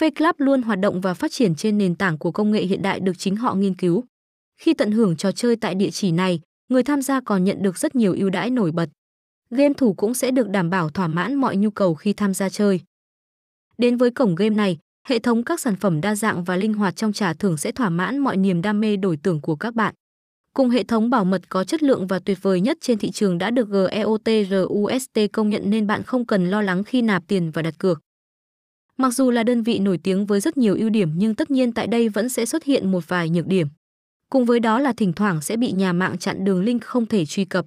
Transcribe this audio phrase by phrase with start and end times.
[0.00, 3.00] Club luôn hoạt động và phát triển trên nền tảng của công nghệ hiện đại
[3.00, 4.04] được chính họ nghiên cứu.
[4.60, 7.78] Khi tận hưởng trò chơi tại địa chỉ này, người tham gia còn nhận được
[7.78, 8.88] rất nhiều ưu đãi nổi bật.
[9.50, 12.48] Game thủ cũng sẽ được đảm bảo thỏa mãn mọi nhu cầu khi tham gia
[12.48, 12.80] chơi.
[13.78, 16.96] Đến với cổng game này, hệ thống các sản phẩm đa dạng và linh hoạt
[16.96, 19.94] trong trả thưởng sẽ thỏa mãn mọi niềm đam mê đổi tưởng của các bạn.
[20.54, 23.38] Cùng hệ thống bảo mật có chất lượng và tuyệt vời nhất trên thị trường
[23.38, 27.50] đã được GEOT RUST công nhận nên bạn không cần lo lắng khi nạp tiền
[27.50, 28.00] và đặt cược.
[28.98, 31.72] Mặc dù là đơn vị nổi tiếng với rất nhiều ưu điểm nhưng tất nhiên
[31.72, 33.68] tại đây vẫn sẽ xuất hiện một vài nhược điểm.
[34.30, 37.26] Cùng với đó là thỉnh thoảng sẽ bị nhà mạng chặn đường link không thể
[37.26, 37.66] truy cập.